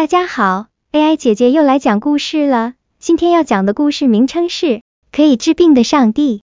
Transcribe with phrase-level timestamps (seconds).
[0.00, 2.72] 大家好，AI 姐姐又来讲故事了。
[2.98, 4.66] 今天要讲的故事名称是
[5.12, 6.38] 《可以治病的上帝》。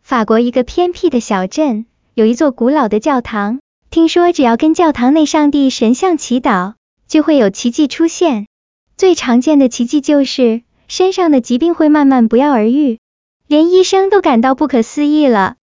[0.00, 3.60] 法国一个偏僻的小镇，有一座古老的教堂。
[3.90, 6.72] 听说只要跟教堂内上帝神像祈祷，
[7.06, 8.46] 就会有奇迹出现。
[8.96, 12.98] 最常见的奇迹就是身上的疾病会慢慢不药而愈，
[13.46, 15.56] 连医生都感到不可思议了。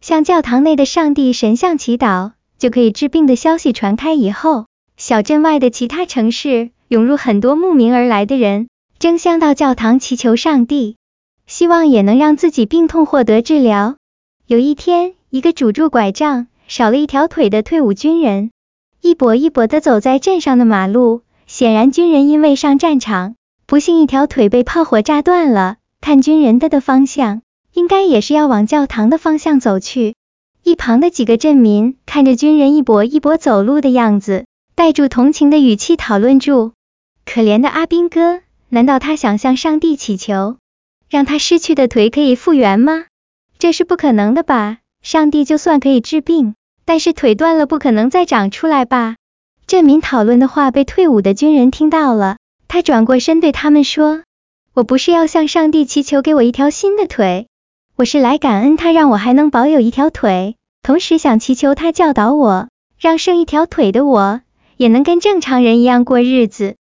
[0.00, 4.64] 向教堂内的上帝神像祈祷就可以治病的消息传开以后，
[4.96, 10.96] 小镇外的其他城市，涌入很多慕名而来的人，争相到教堂祈求上帝，
[11.46, 13.96] 希望也能让自己病痛获得治疗。
[14.46, 18.50] 有一天，一个拄着拐杖、少了一条腿的退伍军人，
[19.00, 21.22] 一跛一跛地走在镇上的马路。
[21.46, 25.76] 显然，军人因为上战场，不幸一条腿被炮火炸断了。
[26.00, 27.42] 看军人的的方向，
[27.72, 30.14] 应该也是要往教堂的方向走去。
[30.62, 36.72] 一旁的几个镇民看着军人一跛一跛走路的样子，带着同情的语气讨论住。
[37.24, 40.56] 可怜的阿兵哥，难道他想向上帝祈求，
[41.08, 43.06] 让他失去的腿可以复原吗？
[43.58, 44.78] 这是不可能的吧？
[45.00, 49.16] 上帝就算可以治病，但是腿断了不可能再长出来吧？
[49.66, 52.36] 镇民讨论的话被退伍的军人听到了，
[52.68, 54.24] 他转过身对他们说
[54.74, 57.46] ：“我不是要向上帝祈求给我一条新的腿，
[57.96, 64.40] 我是来感恩他让我还能保有一条腿，同时想祈求他教导我，让剩一条腿的我
[64.76, 66.76] 也能跟正常人一样过日子。”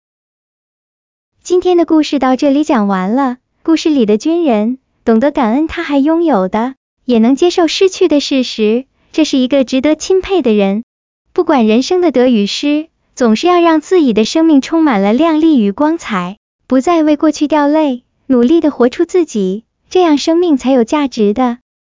[1.43, 3.39] 今天的故事到这里讲完了。
[3.63, 6.75] 故事里的军人懂得感恩他还拥有的，
[7.05, 10.83] 也能接受失去的事实，这是一个值得钦佩的人。
[11.33, 21.59] 不管人生的得与失，总是要让自己的生命充满了亮丽与光彩，不再为过去掉泪，努力的活出自己，这样生命才有价值的。